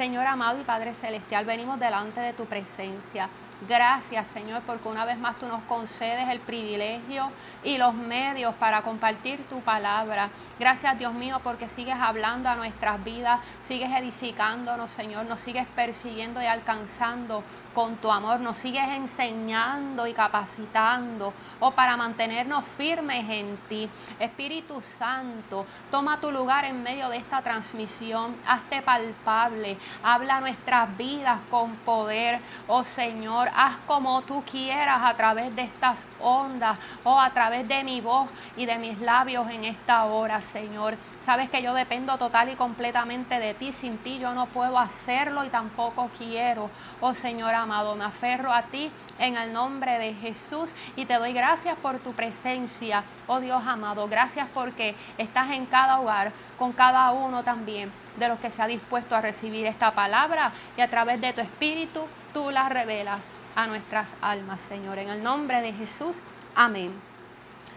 [0.00, 3.28] Señor amado y Padre Celestial, venimos delante de tu presencia.
[3.68, 7.30] Gracias, Señor, porque una vez más tú nos concedes el privilegio
[7.62, 10.30] y los medios para compartir tu palabra.
[10.58, 16.40] Gracias, Dios mío, porque sigues hablando a nuestras vidas, sigues edificándonos, Señor, nos sigues persiguiendo
[16.40, 17.44] y alcanzando
[17.74, 23.88] con tu amor, nos sigues enseñando y capacitando, o para mantenernos firmes en ti.
[24.18, 31.40] Espíritu Santo, toma tu lugar en medio de esta transmisión, hazte palpable, habla nuestras vidas
[31.50, 37.20] con poder, oh Señor, haz como tú quieras a través de estas ondas, o oh,
[37.20, 40.96] a través de mi voz y de mis labios en esta hora, Señor.
[41.24, 43.72] Sabes que yo dependo total y completamente de ti.
[43.72, 46.70] Sin ti yo no puedo hacerlo y tampoco quiero.
[47.00, 51.32] Oh Señor amado, me aferro a ti en el nombre de Jesús y te doy
[51.32, 53.04] gracias por tu presencia.
[53.26, 58.38] Oh Dios amado, gracias porque estás en cada hogar, con cada uno también de los
[58.38, 62.00] que se ha dispuesto a recibir esta palabra y a través de tu espíritu
[62.32, 63.20] tú la revelas
[63.56, 64.98] a nuestras almas, Señor.
[64.98, 66.16] En el nombre de Jesús,
[66.54, 66.92] amén.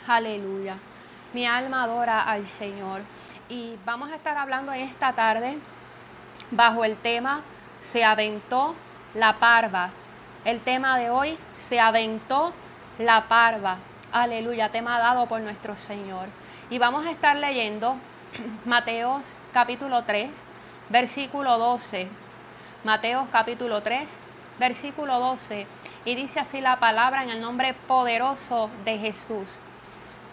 [0.08, 0.78] Aleluya.
[1.34, 3.02] Mi alma adora al Señor
[3.50, 5.58] y vamos a estar hablando esta tarde
[6.52, 7.42] bajo el tema
[7.92, 8.76] Se aventó
[9.14, 9.90] la parva.
[10.46, 12.54] El tema de hoy, Se aventó
[12.98, 13.78] la parva.
[14.12, 16.28] Aleluya, tema dado por nuestro Señor.
[16.70, 17.96] Y vamos a estar leyendo
[18.66, 19.22] Mateo
[19.54, 20.30] capítulo 3,
[20.90, 22.08] versículo 12.
[22.84, 24.08] Mateo capítulo 3,
[24.60, 25.68] versículo 12.
[26.06, 29.50] Y dice así la palabra en el nombre poderoso de Jesús.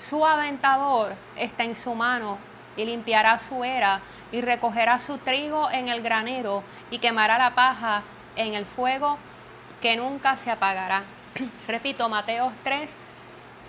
[0.00, 2.38] Su aventador está en su mano
[2.80, 4.00] y limpiará su era
[4.32, 8.02] y recogerá su trigo en el granero y quemará la paja
[8.36, 9.18] en el fuego
[9.82, 11.02] que nunca se apagará.
[11.68, 12.90] Repito, Mateo 3,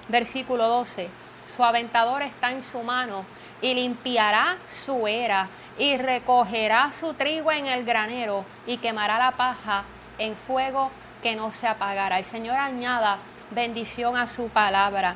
[0.07, 1.09] versículo 12.
[1.53, 3.25] Su aventador está en su mano
[3.61, 9.83] y limpiará su era y recogerá su trigo en el granero y quemará la paja
[10.19, 10.89] en fuego
[11.21, 12.19] que no se apagará.
[12.19, 13.17] El Señor añada
[13.51, 15.15] bendición a su palabra.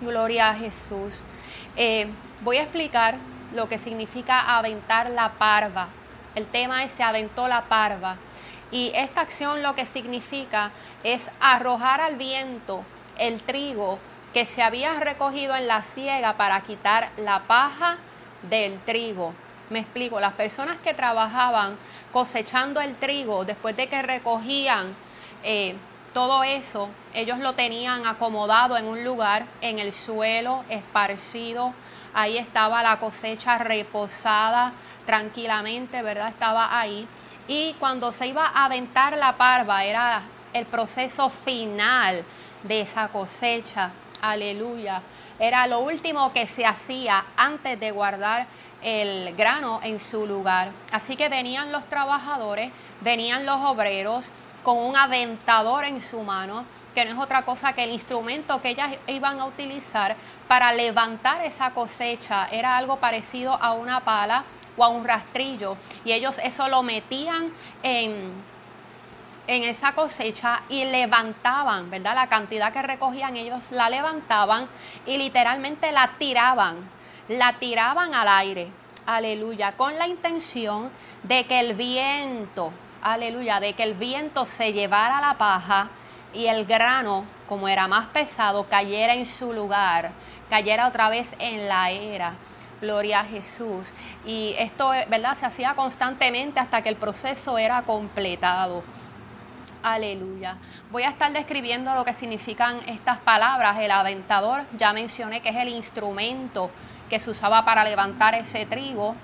[0.00, 1.20] Gloria a Jesús.
[1.76, 2.08] Eh,
[2.40, 3.16] voy a explicar
[3.54, 5.88] lo que significa aventar la parva.
[6.34, 8.16] El tema es se aventó la parva.
[8.70, 10.70] Y esta acción lo que significa
[11.04, 12.82] es arrojar al viento
[13.18, 13.98] el trigo
[14.34, 17.96] que se había recogido en la siega para quitar la paja
[18.50, 19.32] del trigo.
[19.70, 21.76] Me explico, las personas que trabajaban
[22.12, 24.94] cosechando el trigo después de que recogían
[25.42, 25.74] eh,
[26.12, 31.72] todo eso, ellos lo tenían acomodado en un lugar, en el suelo, esparcido.
[32.18, 34.72] Ahí estaba la cosecha reposada
[35.04, 36.28] tranquilamente, ¿verdad?
[36.28, 37.06] Estaba ahí.
[37.46, 40.22] Y cuando se iba a aventar la parva, era
[40.54, 42.24] el proceso final
[42.62, 43.90] de esa cosecha.
[44.22, 45.02] Aleluya.
[45.38, 48.46] Era lo último que se hacía antes de guardar
[48.80, 50.70] el grano en su lugar.
[50.92, 52.72] Así que venían los trabajadores,
[53.02, 54.30] venían los obreros,
[54.66, 58.70] con un aventador en su mano, que no es otra cosa que el instrumento que
[58.70, 60.16] ellas iban a utilizar
[60.48, 62.48] para levantar esa cosecha.
[62.50, 64.42] Era algo parecido a una pala
[64.76, 65.76] o a un rastrillo.
[66.04, 67.52] Y ellos eso lo metían
[67.84, 68.32] en,
[69.46, 72.16] en esa cosecha y levantaban, ¿verdad?
[72.16, 74.66] La cantidad que recogían ellos la levantaban
[75.06, 76.74] y literalmente la tiraban,
[77.28, 78.66] la tiraban al aire,
[79.06, 80.90] aleluya, con la intención
[81.22, 82.72] de que el viento,
[83.02, 85.88] aleluya, de que el viento se llevara la paja
[86.34, 90.10] y el grano, como era más pesado, cayera en su lugar,
[90.50, 92.34] cayera otra vez en la era.
[92.80, 93.88] Gloria a Jesús.
[94.26, 95.36] Y esto, ¿verdad?
[95.38, 98.84] Se hacía constantemente hasta que el proceso era completado.
[99.82, 100.56] Aleluya.
[100.90, 103.78] Voy a estar describiendo lo que significan estas palabras.
[103.78, 106.70] El aventador, ya mencioné que es el instrumento
[107.08, 109.14] que se usaba para levantar ese trigo.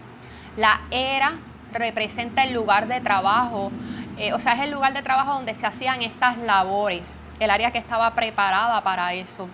[0.57, 1.35] La era,
[1.73, 3.71] representa el lugar de trabajo,
[4.19, 7.71] eh, o sea, es el lugar de trabajo donde se hacían estas labores, el área
[7.71, 9.49] que estaba preparada para eso.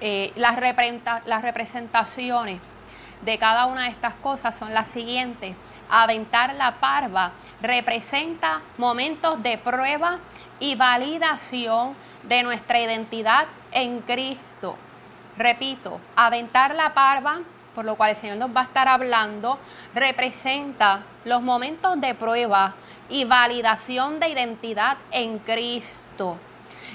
[0.00, 0.56] Eh, las,
[1.26, 2.60] las representaciones
[3.22, 5.56] de cada una de estas cosas son las siguientes.
[5.90, 10.18] Aventar la parva representa momentos de prueba
[10.60, 11.94] y validación
[12.24, 14.76] de nuestra identidad en Cristo.
[15.36, 17.40] Repito, aventar la parva
[17.78, 19.56] por lo cual el Señor nos va a estar hablando,
[19.94, 22.74] representa los momentos de prueba
[23.08, 26.38] y validación de identidad en Cristo.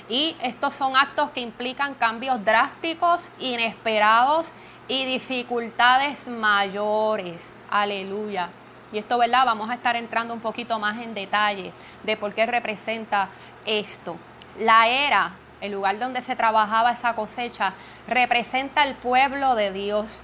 [0.10, 4.52] Y estos son actos que implican cambios drásticos, inesperados
[4.90, 7.48] y dificultades mayores.
[7.72, 8.50] Aleluya.
[8.92, 9.46] Y esto, ¿verdad?
[9.46, 11.72] Vamos a estar entrando un poquito más en detalle
[12.04, 13.30] de por qué representa
[13.66, 14.18] esto.
[14.60, 15.32] La era,
[15.62, 17.72] el lugar donde se trabajaba esa cosecha,
[18.06, 20.20] representa el pueblo de Dios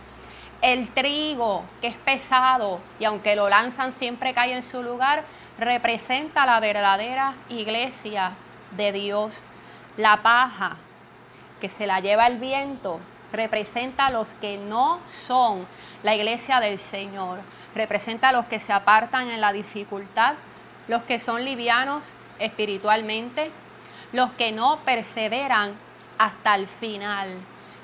[0.62, 5.24] El trigo, que es pesado y aunque lo lanzan siempre cae en su lugar,
[5.58, 8.34] representa la verdadera iglesia
[8.72, 9.42] de Dios.
[9.96, 10.76] La paja,
[11.62, 13.00] que se la lleva el viento,
[13.32, 15.66] representa a los que no son
[16.04, 17.40] la iglesia del Señor.
[17.74, 20.34] Representa a los que se apartan en la dificultad,
[20.88, 22.04] los que son livianos
[22.40, 23.52] espiritualmente,
[24.12, 25.74] los que no perseveran
[26.18, 27.38] hasta el final.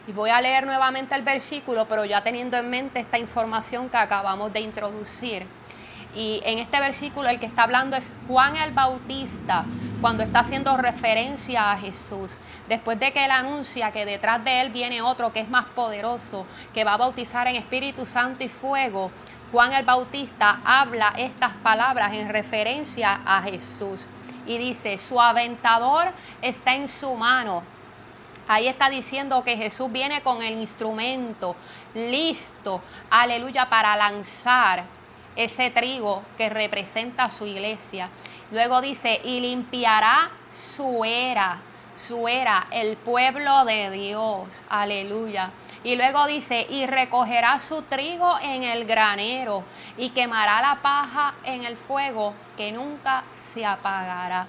[0.08, 3.98] Y voy a leer nuevamente el versículo, pero ya teniendo en mente esta información que
[3.98, 5.48] acabamos de introducir.
[6.14, 9.66] Y en este versículo el que está hablando es Juan el Bautista,
[10.02, 12.30] cuando está haciendo referencia a Jesús.
[12.70, 16.46] Después de que él anuncia que detrás de él viene otro que es más poderoso,
[16.74, 19.10] que va a bautizar en Espíritu Santo y fuego,
[19.52, 24.06] Juan el Bautista habla estas palabras en referencia a Jesús.
[24.46, 26.10] Y dice, su aventador
[26.44, 27.64] está en su mano
[28.48, 31.56] Ahí está diciendo que Jesús viene con el instrumento
[31.96, 34.84] listo, aleluya, para lanzar
[35.36, 38.10] ese trigo que representa su iglesia.
[38.52, 40.30] Luego dice, y limpiará
[40.76, 41.58] su era,
[41.98, 45.50] su era, el pueblo de Dios, aleluya.
[45.84, 49.64] Y luego dice, y recogerá su trigo en el granero
[49.98, 54.48] y quemará la paja en el fuego que nunca se apagará.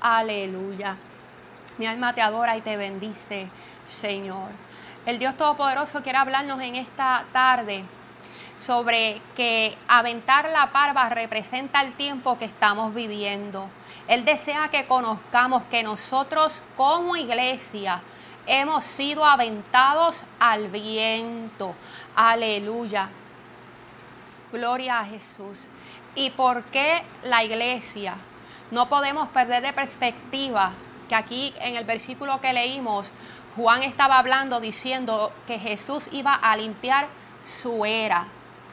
[0.00, 0.96] Aleluya.
[1.78, 3.48] Mi alma te adora y te bendice,
[3.90, 4.48] Señor.
[5.04, 7.84] El Dios Todopoderoso quiere hablarnos en esta tarde
[8.64, 13.68] sobre que aventar la parva representa el tiempo que estamos viviendo.
[14.08, 18.00] Él desea que conozcamos que nosotros como iglesia
[18.46, 21.74] hemos sido aventados al viento.
[22.14, 23.10] Aleluya.
[24.50, 25.66] Gloria a Jesús.
[26.14, 28.14] ¿Y por qué la iglesia?
[28.70, 30.72] No podemos perder de perspectiva
[31.08, 33.08] que aquí en el versículo que leímos,
[33.56, 37.06] Juan estaba hablando diciendo que Jesús iba a limpiar
[37.60, 38.26] su era.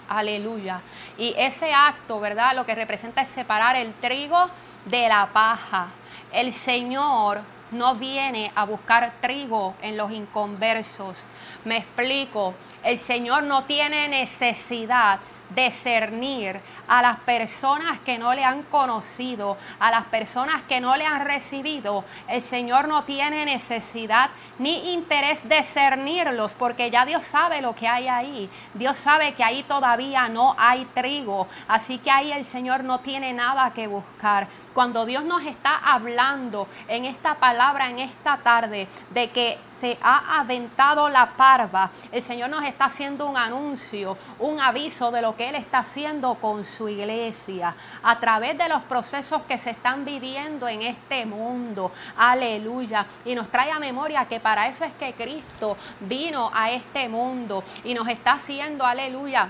[0.10, 0.82] Aleluya.
[1.18, 2.54] Y ese acto, ¿verdad?
[2.56, 4.50] Lo que representa es separar el trigo
[4.86, 5.88] de la paja.
[6.32, 7.42] El Señor
[7.72, 11.18] no viene a buscar trigo en los inconversos.
[11.66, 12.54] Me explico.
[12.84, 15.20] El Señor no tiene necesidad
[15.50, 20.96] de cernir a las personas que no le han conocido, a las personas que no
[20.96, 27.24] le han recibido, el Señor no tiene necesidad ni interés de cernirlos, porque ya Dios
[27.24, 28.50] sabe lo que hay ahí.
[28.74, 33.34] Dios sabe que ahí todavía no hay trigo, así que ahí el Señor no tiene
[33.34, 34.48] nada que buscar.
[34.74, 40.40] Cuando Dios nos está hablando en esta palabra, en esta tarde, de que se ha
[40.40, 45.50] aventado la parva, el Señor nos está haciendo un anuncio, un aviso de lo que
[45.50, 50.68] Él está haciendo con su iglesia, a través de los procesos que se están viviendo
[50.68, 51.92] en este mundo.
[52.18, 53.06] Aleluya.
[53.26, 57.64] Y nos trae a memoria que para eso es que Cristo vino a este mundo
[57.84, 59.50] y nos está haciendo, aleluya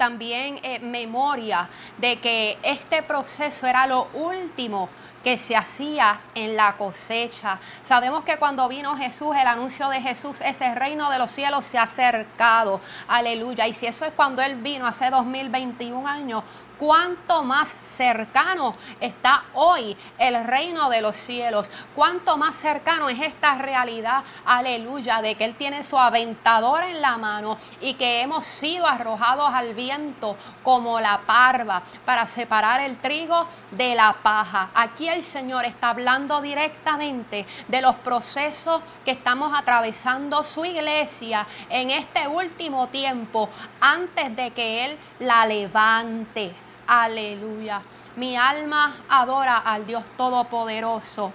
[0.00, 4.88] también eh, memoria de que este proceso era lo último
[5.22, 7.58] que se hacía en la cosecha.
[7.82, 11.78] Sabemos que cuando vino Jesús, el anuncio de Jesús, ese reino de los cielos se
[11.78, 12.80] ha acercado.
[13.08, 13.66] Aleluya.
[13.66, 16.42] Y si eso es cuando Él vino hace 2021 años,
[16.80, 23.56] cuánto más cercano está hoy el reino de los cielos, cuánto más cercano es esta
[23.56, 28.86] realidad, aleluya, de que Él tiene su aventador en la mano y que hemos sido
[28.86, 34.70] arrojados al viento como la parva para separar el trigo de la paja.
[34.74, 41.90] Aquí el Señor está hablando directamente de los procesos que estamos atravesando su iglesia en
[41.90, 43.50] este último tiempo
[43.82, 46.69] antes de que Él la levante.
[46.92, 47.80] Aleluya.
[48.16, 51.32] Mi alma adora al Dios Todopoderoso.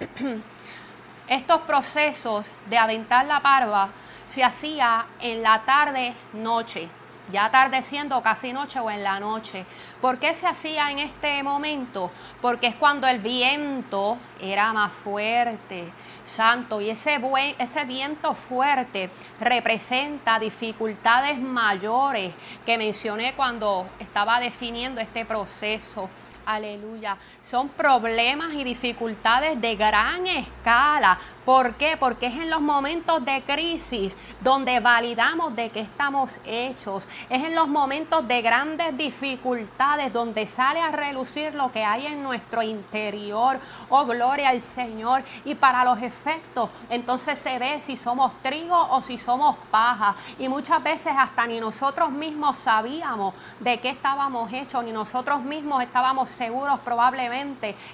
[1.28, 3.88] Estos procesos de aventar la parva
[4.28, 6.90] se hacía en la tarde noche,
[7.32, 9.64] ya atardeciendo casi noche o en la noche.
[10.00, 12.10] ¿Por qué se hacía en este momento?
[12.40, 15.90] Porque es cuando el viento era más fuerte
[16.26, 22.32] Santo, y ese, buen, ese viento fuerte representa dificultades mayores
[22.64, 26.08] que mencioné cuando estaba definiendo este proceso.
[26.46, 27.16] Aleluya.
[27.44, 31.96] Son problemas y dificultades de gran escala ¿Por qué?
[31.96, 37.08] Porque es en los momentos de crisis donde validamos de qué estamos hechos.
[37.28, 42.22] Es en los momentos de grandes dificultades donde sale a relucir lo que hay en
[42.22, 43.58] nuestro interior.
[43.88, 45.24] Oh, gloria al Señor.
[45.44, 50.14] Y para los efectos, entonces se ve si somos trigo o si somos paja.
[50.38, 55.82] Y muchas veces hasta ni nosotros mismos sabíamos de qué estábamos hechos, ni nosotros mismos
[55.82, 57.31] estábamos seguros probablemente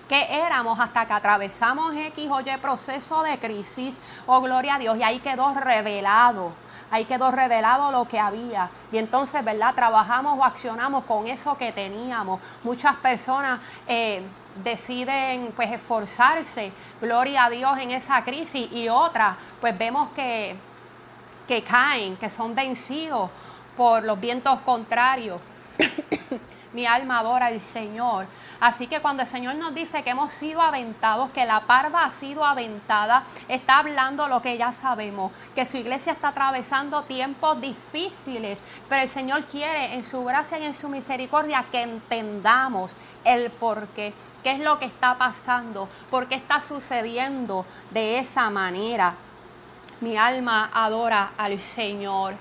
[0.09, 4.97] que éramos hasta que atravesamos X o Y proceso de crisis, oh gloria a Dios,
[4.99, 6.53] y ahí quedó revelado.
[6.91, 8.71] ahí quedó revelado lo que había.
[8.91, 9.75] Y entonces, ¿verdad?
[9.75, 12.41] Trabajamos o accionamos con eso que teníamos.
[12.65, 14.23] Muchas personas eh,
[14.65, 20.57] deciden pues esforzarse, gloria a Dios en esa crisis, y otras pues vemos que,
[21.47, 23.31] que caen, que son vencidos
[23.77, 25.41] por los vientos contrarios.
[26.73, 28.27] Mi alma adora al Señor.
[28.61, 32.11] Así que cuando el Señor nos dice que hemos sido aventados, que la parva ha
[32.11, 38.61] sido aventada, está hablando lo que ya sabemos, que su iglesia está atravesando tiempos difíciles,
[38.89, 44.13] pero el Señor quiere en su gracia y en su misericordia que entendamos el porqué,
[44.43, 49.15] qué es lo que está pasando, por qué está sucediendo de esa manera.
[50.01, 52.35] Mi alma adora al Señor.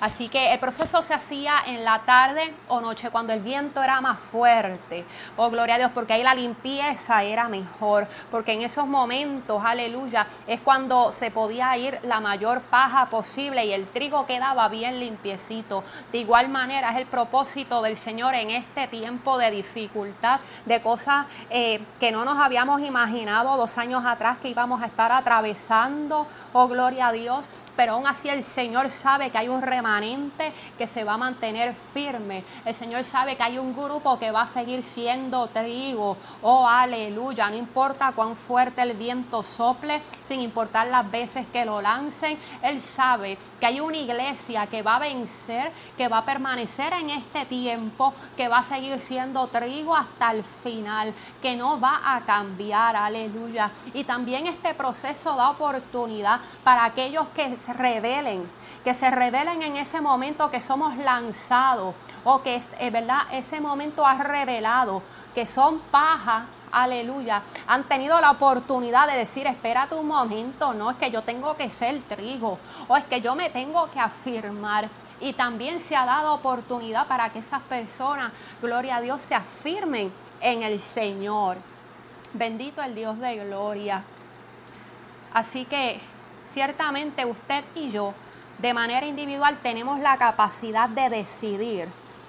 [0.00, 4.00] Así que el proceso se hacía en la tarde o noche cuando el viento era
[4.02, 5.04] más fuerte.
[5.36, 8.06] Oh, gloria a Dios, porque ahí la limpieza era mejor.
[8.30, 13.72] Porque en esos momentos, aleluya, es cuando se podía ir la mayor paja posible y
[13.72, 15.82] el trigo quedaba bien limpiecito.
[16.12, 21.26] De igual manera es el propósito del Señor en este tiempo de dificultad, de cosas
[21.48, 26.26] eh, que no nos habíamos imaginado dos años atrás que íbamos a estar atravesando.
[26.52, 30.86] Oh, gloria a Dios pero aún así el Señor sabe que hay un remanente que
[30.86, 32.42] se va a mantener firme.
[32.64, 36.16] El Señor sabe que hay un grupo que va a seguir siendo trigo.
[36.42, 37.50] Oh, aleluya.
[37.50, 42.80] No importa cuán fuerte el viento sople, sin importar las veces que lo lancen, Él
[42.80, 47.44] sabe que hay una iglesia que va a vencer, que va a permanecer en este
[47.44, 52.96] tiempo, que va a seguir siendo trigo hasta el final, que no va a cambiar.
[52.96, 53.70] Aleluya.
[53.92, 58.48] Y también este proceso da oportunidad para aquellos que revelen,
[58.84, 61.94] que se revelen en ese momento que somos lanzados
[62.24, 65.02] o que es eh, verdad, ese momento ha revelado
[65.34, 70.96] que son paja, aleluya, han tenido la oportunidad de decir, espérate un momento, no es
[70.96, 72.58] que yo tengo que ser trigo
[72.88, 74.88] o es que yo me tengo que afirmar.
[75.20, 80.12] Y también se ha dado oportunidad para que esas personas, gloria a Dios, se afirmen
[80.40, 81.56] en el Señor.
[82.32, 84.02] Bendito el Dios de gloria.
[85.32, 86.00] Así que
[86.52, 88.14] ciertamente usted y yo,
[88.58, 91.88] de manera individual, tenemos la capacidad de decidir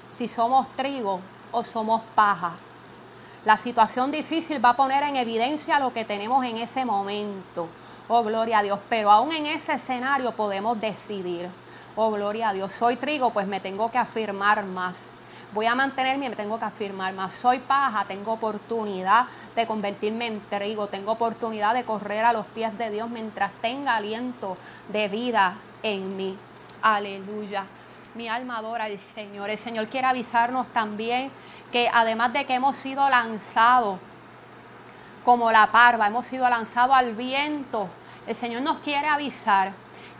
[0.09, 1.21] si somos trigo
[1.51, 2.53] o somos paja.
[3.45, 7.67] La situación difícil va a poner en evidencia lo que tenemos en ese momento.
[8.09, 8.79] Oh, gloria a Dios.
[8.89, 11.49] Pero aún en ese escenario podemos decidir.
[11.95, 12.73] Oh, gloria a Dios.
[12.73, 15.11] Soy trigo, pues me tengo que afirmar más
[15.57, 17.33] voy a mantenerme me tengo que afirmar más.
[17.33, 22.77] Soy paja, tengo oportunidad de convertirme en trigo, tengo oportunidad de correr a los pies
[22.77, 24.55] de Dios mientras tenga aliento
[24.89, 26.37] de vida en mí.
[26.83, 27.63] Aleluya.
[28.13, 29.49] Mi alma adora al Señor.
[29.49, 31.31] El Señor quiere avisarnos también
[31.71, 33.97] que además de que hemos sido lanzados
[35.25, 37.89] como la parva, hemos sido lanzados al viento,
[38.27, 39.71] el Señor nos quiere avisar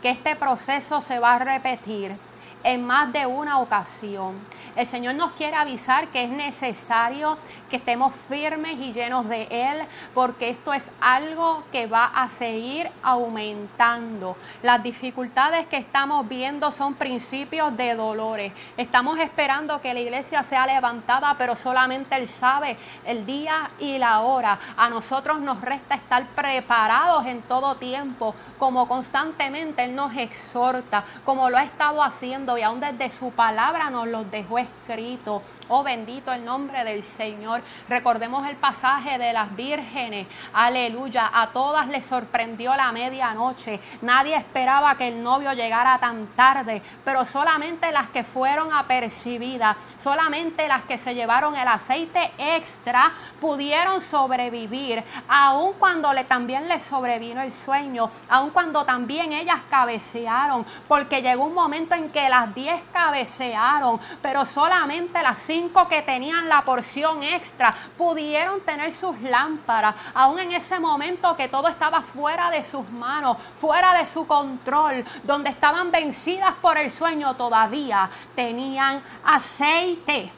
[0.02, 2.16] que este proceso se va a repetir
[2.64, 4.34] en más de una ocasión.
[4.78, 7.36] El Señor nos quiere avisar que es necesario
[7.68, 9.82] que estemos firmes y llenos de Él,
[10.14, 14.36] porque esto es algo que va a seguir aumentando.
[14.62, 18.52] Las dificultades que estamos viendo son principios de dolores.
[18.76, 24.20] Estamos esperando que la iglesia sea levantada, pero solamente Él sabe el día y la
[24.20, 24.60] hora.
[24.76, 31.50] A nosotros nos resta estar preparados en todo tiempo, como constantemente Él nos exhorta, como
[31.50, 35.42] lo ha estado haciendo y aún desde su palabra nos lo dejó escrito.
[35.68, 37.62] Oh bendito el nombre del Señor.
[37.88, 40.26] Recordemos el pasaje de las vírgenes.
[40.52, 41.30] Aleluya.
[41.32, 43.80] A todas les sorprendió la medianoche.
[44.02, 50.68] Nadie esperaba que el novio llegara tan tarde, pero solamente las que fueron apercibidas, solamente
[50.68, 57.42] las que se llevaron el aceite extra pudieron sobrevivir, aun cuando le, también les sobrevino
[57.42, 62.80] el sueño, aun cuando también ellas cabecearon, porque llegó un momento en que las diez
[62.92, 70.40] cabecearon, pero solamente las cinco que tenían la porción extra pudieron tener sus lámparas, aún
[70.40, 75.50] en ese momento que todo estaba fuera de sus manos, fuera de su control, donde
[75.50, 80.32] estaban vencidas por el sueño, todavía tenían aceite.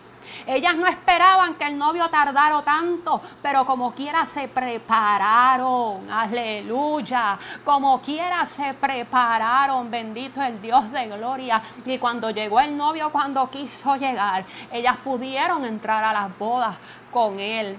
[0.51, 8.01] Ellas no esperaban que el novio tardara tanto, pero como quiera se prepararon, aleluya, como
[8.01, 11.63] quiera se prepararon, bendito el Dios de gloria.
[11.87, 16.75] Y cuando llegó el novio, cuando quiso llegar, ellas pudieron entrar a las bodas
[17.13, 17.79] con él.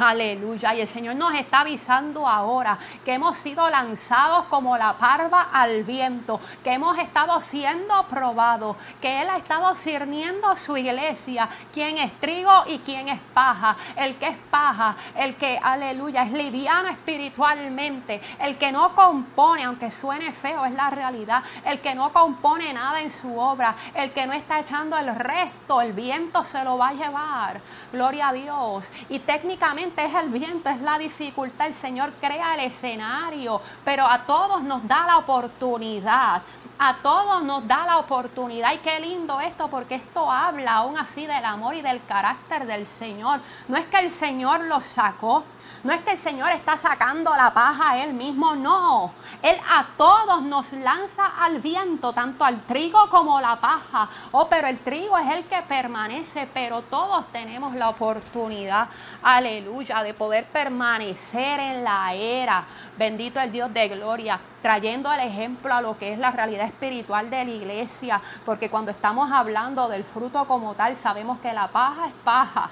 [0.00, 0.74] Aleluya.
[0.74, 5.82] Y el Señor nos está avisando ahora que hemos sido lanzados como la parva al
[5.82, 12.12] viento, que hemos estado siendo probados, que Él ha estado sirviendo su iglesia, quien es
[12.20, 13.76] trigo y quien es paja.
[13.96, 19.90] El que es paja, el que, aleluya, es liviano espiritualmente, el que no compone, aunque
[19.90, 24.26] suene feo, es la realidad, el que no compone nada en su obra, el que
[24.26, 27.60] no está echando el resto, el viento se lo va a llevar.
[27.92, 28.88] Gloria a Dios.
[29.08, 31.66] Y técnicamente es el viento, es la dificultad.
[31.66, 36.42] El Señor crea el escenario, pero a todos nos da la oportunidad.
[36.78, 38.72] A todos nos da la oportunidad.
[38.72, 42.86] Y qué lindo esto, porque esto habla aún así del amor y del carácter del
[42.86, 43.40] Señor.
[43.66, 45.44] No es que el Señor lo sacó,
[45.84, 49.12] no es que el Señor está sacando la paja a Él mismo, no.
[49.42, 54.08] Él a todos nos lanza al viento, tanto al trigo como la paja.
[54.32, 58.88] Oh, pero el trigo es el que permanece, pero todos tenemos la oportunidad,
[59.22, 62.64] aleluya, de poder permanecer en la era.
[62.96, 67.30] Bendito el Dios de gloria, trayendo el ejemplo a lo que es la realidad espiritual
[67.30, 72.08] de la iglesia, porque cuando estamos hablando del fruto como tal, sabemos que la paja
[72.08, 72.70] es paja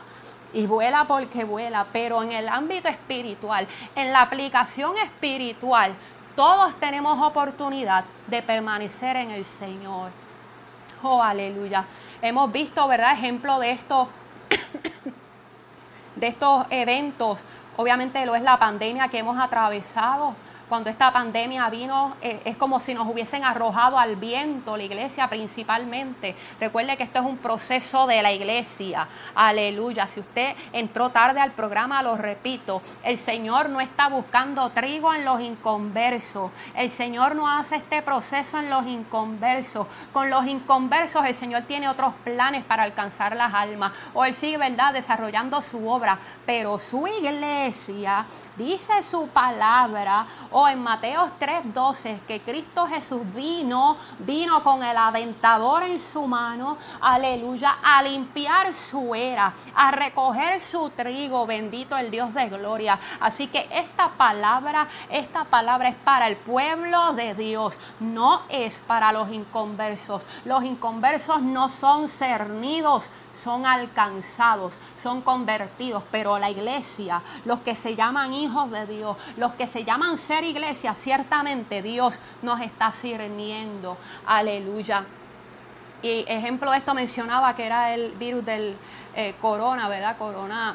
[0.56, 5.94] y vuela porque vuela, pero en el ámbito espiritual, en la aplicación espiritual,
[6.34, 10.10] todos tenemos oportunidad de permanecer en el Señor.
[11.02, 11.84] Oh, aleluya.
[12.22, 13.12] Hemos visto, ¿verdad?
[13.12, 14.08] Ejemplo de estos,
[16.16, 17.40] de estos eventos.
[17.76, 20.34] Obviamente lo es la pandemia que hemos atravesado
[20.68, 25.28] cuando esta pandemia vino, eh, es como si nos hubiesen arrojado al viento, la iglesia
[25.28, 26.34] principalmente.
[26.58, 29.06] Recuerde que esto es un proceso de la iglesia.
[29.34, 30.06] Aleluya.
[30.06, 35.24] Si usted entró tarde al programa, lo repito, el Señor no está buscando trigo en
[35.24, 36.50] los inconversos.
[36.74, 39.86] El Señor no hace este proceso en los inconversos.
[40.12, 43.92] Con los inconversos el Señor tiene otros planes para alcanzar las almas.
[44.14, 46.18] O Él sigue, ¿verdad?, desarrollando su obra.
[46.44, 50.26] Pero su iglesia dice su palabra
[50.58, 56.78] o en Mateo 3:12, que Cristo Jesús vino, vino con el aventador en su mano,
[57.02, 62.98] aleluya, a limpiar su era, a recoger su trigo, bendito el Dios de gloria.
[63.20, 69.12] Así que esta palabra, esta palabra es para el pueblo de Dios, no es para
[69.12, 70.24] los inconversos.
[70.46, 77.94] Los inconversos no son cernidos, son alcanzados, son convertidos, pero la iglesia, los que se
[77.94, 83.96] llaman hijos de Dios, los que se llaman ser iglesia, ciertamente Dios nos está sirviendo.
[84.26, 85.04] Aleluya.
[86.02, 88.76] Y ejemplo esto mencionaba que era el virus del
[89.14, 90.16] eh, corona, ¿verdad?
[90.18, 90.74] Corona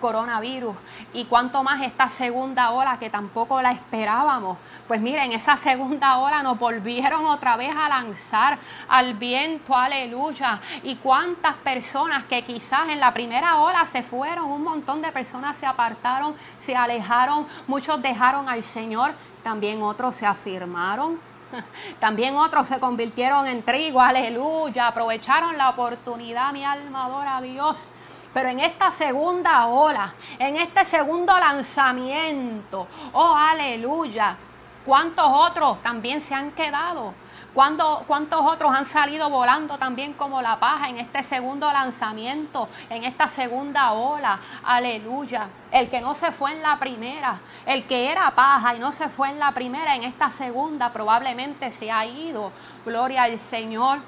[0.00, 0.76] coronavirus
[1.12, 4.58] y cuánto más esta segunda ola que tampoco la esperábamos.
[4.86, 8.58] Pues miren, esa segunda ola nos volvieron otra vez a lanzar
[8.88, 10.60] al viento, aleluya.
[10.82, 15.56] Y cuántas personas que quizás en la primera ola se fueron, un montón de personas
[15.56, 21.18] se apartaron, se alejaron, muchos dejaron al Señor, también otros se afirmaron,
[22.00, 27.86] también otros se convirtieron en trigo, aleluya, aprovecharon la oportunidad, mi alma adora a Dios.
[28.34, 34.36] Pero en esta segunda ola, en este segundo lanzamiento, oh aleluya,
[34.84, 37.14] ¿cuántos otros también se han quedado?
[37.54, 43.26] ¿Cuántos otros han salido volando también como la paja en este segundo lanzamiento, en esta
[43.28, 44.38] segunda ola?
[44.62, 45.48] Aleluya.
[45.72, 49.08] El que no se fue en la primera, el que era paja y no se
[49.08, 52.52] fue en la primera, en esta segunda probablemente se ha ido.
[52.84, 53.98] Gloria al Señor.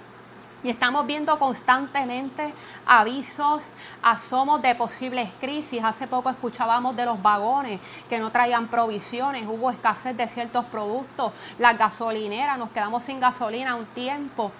[0.63, 2.53] Y estamos viendo constantemente
[2.87, 3.63] avisos,
[4.03, 5.83] asomos de posibles crisis.
[5.83, 11.33] Hace poco escuchábamos de los vagones que no traían provisiones, hubo escasez de ciertos productos,
[11.59, 14.53] las gasolineras, nos quedamos sin gasolina un tiempo.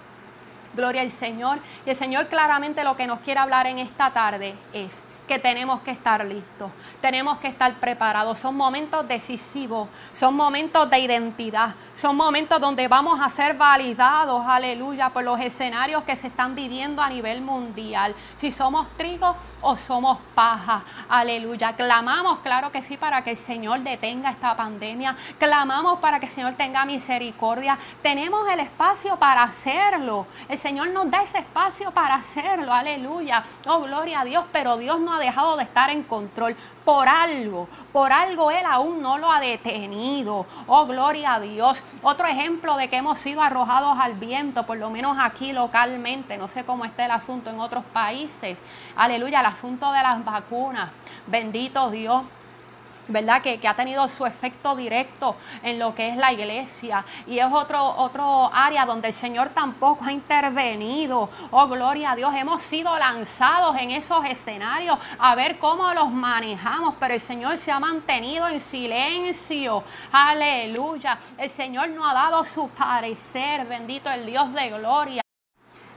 [0.73, 1.59] Gloria al Señor.
[1.85, 5.81] Y el Señor claramente lo que nos quiere hablar en esta tarde es que tenemos
[5.81, 8.39] que estar listos, tenemos que estar preparados.
[8.39, 15.11] Son momentos decisivos, son momentos de identidad, son momentos donde vamos a ser validados, aleluya,
[15.11, 18.15] por los escenarios que se están viviendo a nivel mundial.
[18.37, 21.73] Si somos trigo o somos paja, aleluya.
[21.73, 25.15] Clamamos, claro que sí, para que el Señor detenga esta pandemia.
[25.37, 27.77] Clamamos para que el Señor tenga misericordia.
[28.01, 30.25] Tenemos el espacio para hacerlo.
[30.49, 33.45] El Señor nos da ese espacio para hacerlo, aleluya.
[33.67, 37.67] Oh, gloria a Dios, pero Dios no ha dejado de estar en control por algo,
[37.91, 40.47] por algo Él aún no lo ha detenido.
[40.65, 41.83] Oh, gloria a Dios.
[42.01, 46.47] Otro ejemplo de que hemos sido arrojados al viento, por lo menos aquí localmente, no
[46.47, 48.57] sé cómo está el asunto en otros países.
[48.95, 50.89] Aleluya, el asunto de las vacunas.
[51.27, 52.23] Bendito Dios.
[53.11, 53.41] ¿Verdad?
[53.41, 57.03] Que, que, ha tenido su efecto directo en lo que es la iglesia.
[57.27, 61.29] Y es otro, otro área donde el Señor tampoco ha intervenido.
[61.51, 62.33] Oh, gloria a Dios.
[62.35, 67.71] Hemos sido lanzados en esos escenarios a ver cómo los manejamos, pero el Señor se
[67.71, 69.83] ha mantenido en silencio.
[70.11, 71.17] Aleluya.
[71.37, 73.65] El Señor no ha dado su parecer.
[73.65, 75.21] Bendito el Dios de gloria.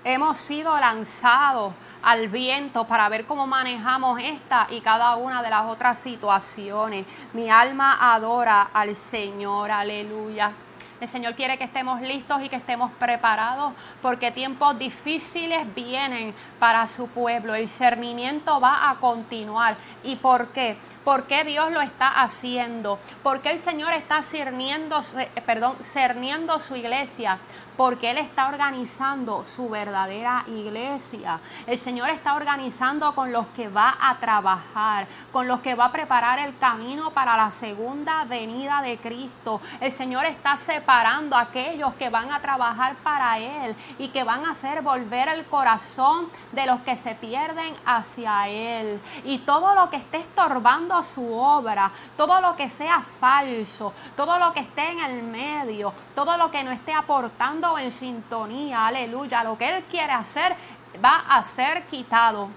[0.07, 5.65] Hemos sido lanzados al viento para ver cómo manejamos esta y cada una de las
[5.65, 7.07] otras situaciones.
[7.33, 10.53] Mi alma adora al Señor, aleluya.
[11.01, 16.87] El Señor quiere que estemos listos y que estemos preparados porque tiempos difíciles vienen para
[16.87, 17.55] su pueblo.
[17.55, 19.77] El cernimiento va a continuar.
[20.03, 20.77] ¿Y por qué?
[21.03, 22.99] ¿Por qué Dios lo está haciendo?
[23.23, 25.03] ¿Por qué el Señor está cerniendo,
[25.45, 27.39] perdón, cerniendo su iglesia?
[27.77, 31.41] Porque Él está organizando su verdadera iglesia.
[31.67, 35.93] El Señor está organizando con los que va a trabajar, con los que va a
[35.93, 39.61] preparar el camino para la segunda venida de Cristo.
[39.81, 44.45] El Señor está separando a aquellos que van a trabajar para Él y que van
[44.45, 49.01] a hacer volver el corazón de los que se pierden hacia Él.
[49.25, 54.53] Y todo lo que esté estorbando su obra, todo lo que sea falso, todo lo
[54.53, 59.43] que esté en el medio, todo lo que no esté aportando en sintonía, aleluya.
[59.43, 60.55] Lo que Él quiere hacer
[61.03, 62.49] va a ser quitado.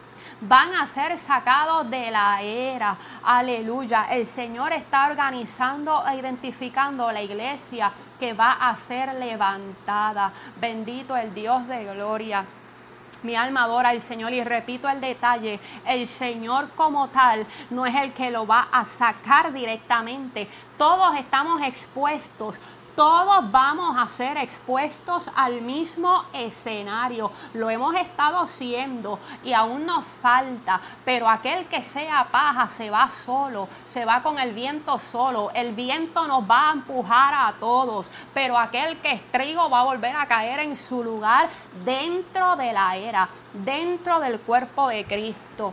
[0.41, 2.95] Van a ser sacados de la era.
[3.23, 4.05] Aleluya.
[4.11, 10.31] El Señor está organizando e identificando la iglesia que va a ser levantada.
[10.59, 12.45] Bendito el Dios de gloria.
[13.23, 17.95] Mi alma adora al Señor y repito el detalle, el Señor como tal no es
[17.95, 20.47] el que lo va a sacar directamente.
[20.77, 22.61] Todos estamos expuestos,
[22.97, 27.31] todos vamos a ser expuestos al mismo escenario.
[27.53, 33.07] Lo hemos estado haciendo y aún nos falta, pero aquel que sea paja se va
[33.07, 35.51] solo, se va con el viento solo.
[35.53, 39.85] El viento nos va a empujar a todos, pero aquel que es trigo va a
[39.85, 41.47] volver a caer en su lugar
[41.85, 45.71] dentro de la era, dentro del cuerpo de Cristo.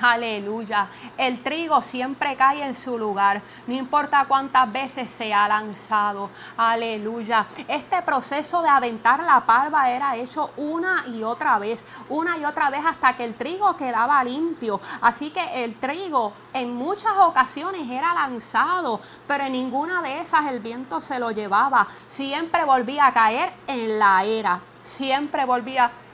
[0.00, 0.88] Aleluya.
[1.16, 6.30] El trigo siempre cae en su lugar, no importa cuántas veces se ha lanzado.
[6.56, 7.46] Aleluya.
[7.66, 12.70] Este proceso de aventar la parva era hecho una y otra vez, una y otra
[12.70, 14.80] vez hasta que el trigo quedaba limpio.
[15.00, 20.60] Así que el trigo en muchas ocasiones era lanzado, pero en ninguna de esas el
[20.60, 21.86] viento se lo llevaba.
[22.06, 24.60] Siempre volvía a caer en la era.
[24.82, 26.05] Siempre volvía a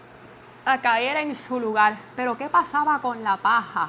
[0.80, 1.96] caer en su lugar.
[2.16, 3.88] Pero ¿qué pasaba con la paja?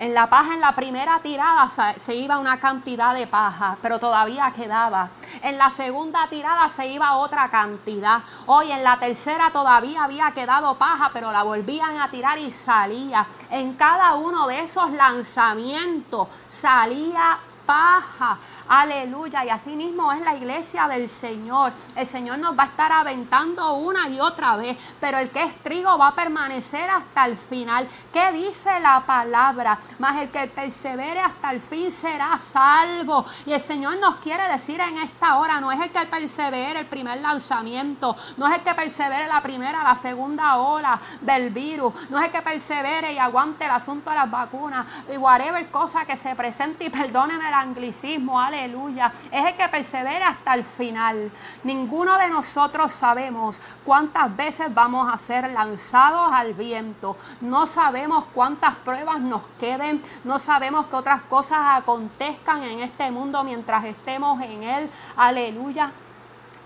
[0.00, 4.50] En la paja, en la primera tirada se, iba una cantidad de paja, pero todavía
[4.50, 5.10] quedaba.
[5.42, 8.22] En la segunda tirada se iba otra cantidad.
[8.46, 13.26] Hoy en la tercera todavía había quedado paja, pero la volvían a tirar y salía.
[13.50, 18.38] En cada uno de esos lanzamientos salía paja.
[18.72, 19.44] Aleluya.
[19.44, 21.72] Y así mismo es la iglesia del Señor.
[21.96, 24.78] El Señor nos va a estar aventando una y otra vez.
[25.00, 27.88] Pero el que es trigo va a permanecer hasta el final.
[28.12, 29.76] ¿Qué dice la palabra?
[29.98, 33.26] Más el que persevere hasta el fin será salvo.
[33.44, 36.86] Y el Señor nos quiere decir en esta hora, no es el que persevere el
[36.86, 42.20] primer lanzamiento, no es el que persevere la primera, la segunda ola del virus, no
[42.20, 46.16] es el que persevere y aguante el asunto de las vacunas y whatever cosa que
[46.16, 51.30] se presente y perdónenme el anglicismo, aleluya aleluya, es el que persevera hasta el final.
[51.64, 57.16] Ninguno de nosotros sabemos cuántas veces vamos a ser lanzados al viento.
[57.40, 60.02] No sabemos cuántas pruebas nos queden.
[60.24, 64.90] No sabemos qué otras cosas acontezcan en este mundo mientras estemos en él.
[65.16, 65.90] Aleluya.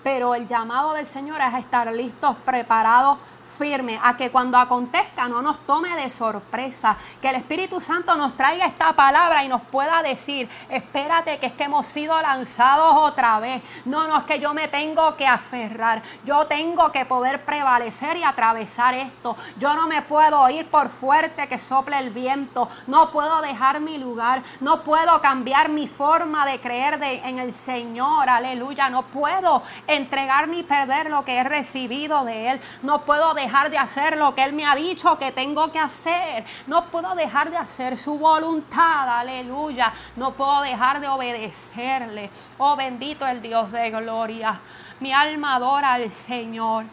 [0.02, 5.42] Pero el llamado del Señor es estar listos, preparados firme a que cuando acontezca no
[5.42, 10.02] nos tome de sorpresa, que el Espíritu Santo nos traiga esta palabra y nos pueda
[10.02, 13.62] decir, espérate que es que hemos sido lanzados otra vez.
[13.84, 18.24] No, no es que yo me tengo que aferrar, yo tengo que poder prevalecer y
[18.24, 19.36] atravesar esto.
[19.58, 23.98] Yo no me puedo ir por fuerte que sople el viento, no puedo dejar mi
[23.98, 30.48] lugar, no puedo cambiar mi forma de creer en el Señor, aleluya, no puedo entregar
[30.48, 34.44] ni perder lo que he recibido de Él, no puedo dejar de hacer lo que
[34.44, 36.44] Él me ha dicho que tengo que hacer.
[36.66, 39.18] No puedo dejar de hacer su voluntad.
[39.18, 39.92] Aleluya.
[40.16, 42.30] No puedo dejar de obedecerle.
[42.58, 44.60] Oh bendito el Dios de gloria.
[45.00, 46.86] Mi alma adora al Señor.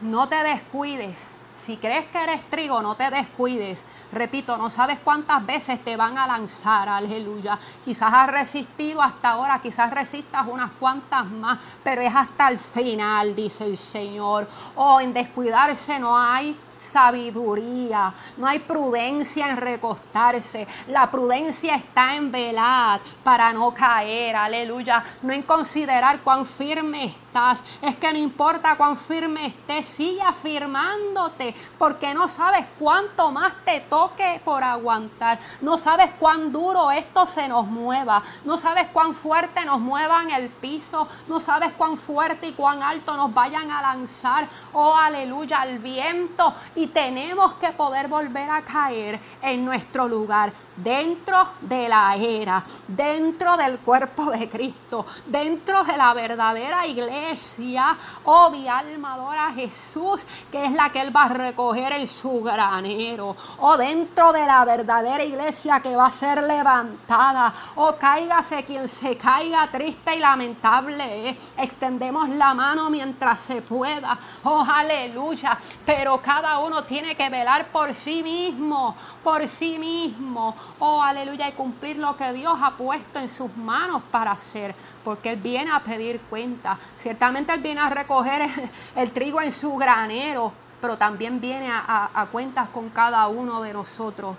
[0.00, 1.30] No te descuides.
[1.60, 3.84] Si crees que eres trigo, no te descuides.
[4.12, 7.58] Repito, no sabes cuántas veces te van a lanzar, aleluya.
[7.84, 13.36] Quizás has resistido hasta ahora, quizás resistas unas cuantas más, pero es hasta el final,
[13.36, 14.48] dice el Señor.
[14.76, 20.66] Oh, en descuidarse no hay sabiduría, no hay prudencia en recostarse.
[20.88, 25.04] La prudencia está en velar para no caer, aleluya.
[25.22, 27.64] No en considerar cuán firme estás.
[27.82, 33.80] Es que no importa cuán firme estés, sigue afirmándote, porque no sabes cuánto más te
[33.80, 35.38] toque por aguantar.
[35.60, 38.22] No sabes cuán duro esto se nos mueva.
[38.44, 41.06] No sabes cuán fuerte nos muevan el piso.
[41.28, 44.48] No sabes cuán fuerte y cuán alto nos vayan a lanzar.
[44.72, 46.54] Oh, aleluya, al viento.
[46.74, 50.52] Y tenemos que poder volver a caer en nuestro lugar
[50.82, 57.96] dentro de la era, dentro del cuerpo de Cristo, dentro de la verdadera iglesia.
[58.24, 62.06] Oh, mi alma adora a Jesús, que es la que Él va a recoger en
[62.06, 63.36] su granero.
[63.58, 67.52] Oh, dentro de la verdadera iglesia que va a ser levantada.
[67.76, 71.36] Oh, cáigase quien se caiga triste y lamentable.
[71.56, 74.16] Extendemos la mano mientras se pueda.
[74.44, 75.58] Oh, aleluya.
[75.84, 81.52] Pero cada uno tiene que velar por sí mismo, por sí mismo oh aleluya, y
[81.52, 85.80] cumplir lo que Dios ha puesto en sus manos para hacer, porque Él viene a
[85.80, 86.78] pedir cuenta.
[86.96, 88.48] Ciertamente Él viene a recoger
[88.96, 93.72] el, trigo en su granero, pero también viene a, a cuentas con cada uno de
[93.72, 94.36] nosotros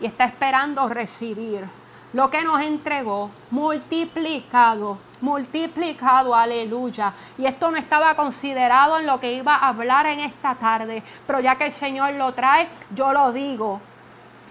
[0.00, 1.64] y está esperando recibir
[2.12, 7.12] lo que nos entregó multiplicado, multiplicado, aleluya.
[7.36, 11.40] Y esto no estaba considerado en lo que iba a hablar en esta tarde, pero
[11.40, 13.80] ya que el Señor lo trae, yo lo digo.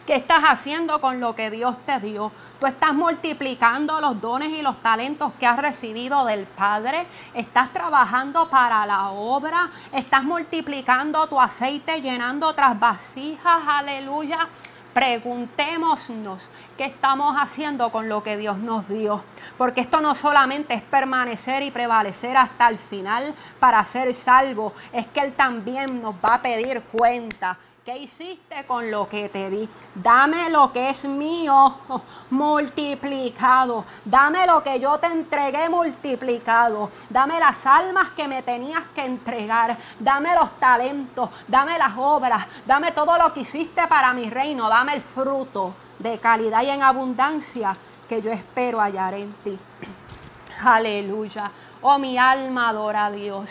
[0.05, 2.29] ¿Qué estás haciendo con lo que Dios te dio?
[2.59, 7.07] Tú estás multiplicando los dones y los talentos que has recibido del Padre.
[7.33, 9.69] Estás trabajando para la obra.
[9.93, 13.63] Estás multiplicando tu aceite, llenando otras vasijas.
[13.65, 14.45] Aleluya.
[14.93, 19.23] Preguntémonos qué estamos haciendo con lo que Dios nos dio.
[19.57, 24.73] Porque esto no solamente es permanecer y prevalecer hasta el final para ser salvo.
[24.91, 29.49] Es que Él también nos va a pedir cuenta ¿Qué hiciste con lo que te
[29.49, 29.67] di?
[29.93, 31.79] Dame lo que es mío
[32.29, 33.83] multiplicado.
[34.05, 36.89] Dame lo que yo te entregué multiplicado.
[37.09, 39.77] Dame las almas que me tenías que entregar.
[39.99, 41.29] Dame los talentos.
[41.45, 42.45] Dame las obras.
[42.65, 44.69] Dame todo lo que hiciste para mi reino.
[44.69, 47.75] Dame el fruto de calidad y en abundancia
[48.07, 49.59] que yo espero hallar en ti.
[50.63, 51.51] Aleluya.
[51.81, 53.49] Oh, mi alma adora a Dios.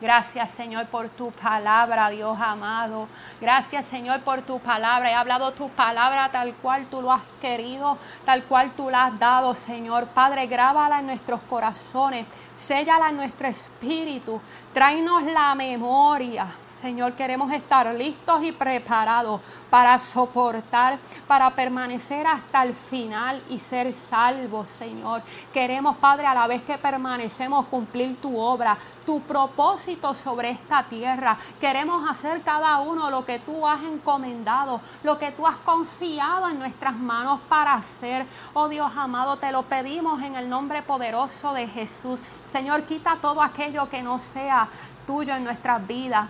[0.00, 3.08] Gracias Señor por tu palabra, Dios amado.
[3.40, 5.10] Gracias Señor por tu palabra.
[5.10, 9.18] He hablado tu palabra tal cual tú lo has querido, tal cual tú la has
[9.18, 10.06] dado, Señor.
[10.06, 14.40] Padre, grábala en nuestros corazones, séllala en nuestro espíritu.
[14.72, 16.46] Tráenos la memoria
[16.80, 23.92] Señor, queremos estar listos y preparados para soportar, para permanecer hasta el final y ser
[23.92, 25.20] salvos, Señor.
[25.52, 31.36] Queremos, Padre, a la vez que permanecemos, cumplir tu obra, tu propósito sobre esta tierra.
[31.60, 36.60] Queremos hacer cada uno lo que tú has encomendado, lo que tú has confiado en
[36.60, 38.24] nuestras manos para hacer.
[38.54, 42.20] Oh Dios amado, te lo pedimos en el nombre poderoso de Jesús.
[42.46, 44.68] Señor, quita todo aquello que no sea
[45.08, 46.28] tuyo en nuestras vidas.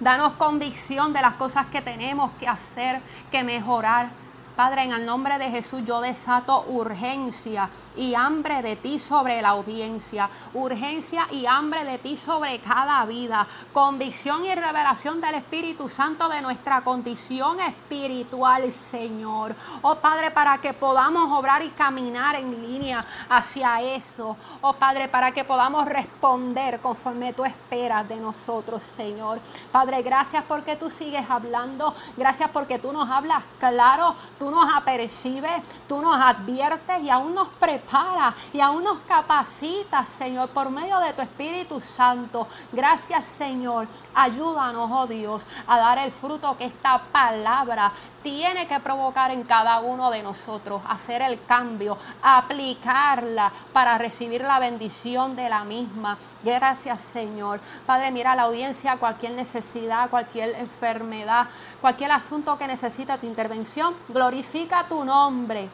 [0.00, 4.08] Danos convicción de las cosas que tenemos que hacer, que mejorar.
[4.56, 9.50] Padre, en el nombre de Jesús yo desato urgencia y hambre de ti sobre la
[9.50, 16.28] audiencia, urgencia y hambre de ti sobre cada vida, convicción y revelación del Espíritu Santo
[16.28, 19.54] de nuestra condición espiritual, Señor.
[19.82, 24.36] Oh Padre, para que podamos obrar y caminar en línea hacia eso.
[24.60, 29.40] Oh Padre, para que podamos responder conforme tú esperas de nosotros, Señor.
[29.72, 35.62] Padre, gracias porque tú sigues hablando, gracias porque tú nos hablas claro, tú nos apercibes,
[35.86, 41.12] tú nos adviertes y aún nos preparas y aún nos capacitas, Señor, por medio de
[41.12, 42.48] tu Espíritu Santo.
[42.72, 43.86] Gracias, Señor.
[44.14, 49.80] Ayúdanos, oh Dios, a dar el fruto que esta palabra tiene que provocar en cada
[49.80, 56.18] uno de nosotros, hacer el cambio, aplicarla para recibir la bendición de la misma.
[56.42, 57.60] Gracias Señor.
[57.86, 61.48] Padre, mira la audiencia, cualquier necesidad, cualquier enfermedad,
[61.80, 65.68] cualquier asunto que necesite tu intervención, glorifica tu nombre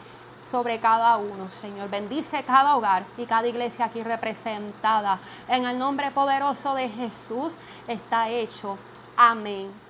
[0.44, 1.90] sobre cada uno, Señor.
[1.90, 5.18] Bendice cada hogar y cada iglesia aquí representada.
[5.48, 7.56] En el nombre poderoso de Jesús
[7.88, 8.78] está hecho.
[9.16, 9.85] Amén